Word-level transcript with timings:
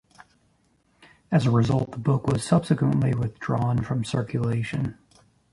As 1.31 1.45
a 1.45 1.51
result, 1.51 1.91
the 1.91 1.99
book 1.99 2.25
was 2.25 2.43
subsequently 2.43 3.13
withdrawn 3.13 3.83
from 3.83 4.03
circulation. 4.03 4.97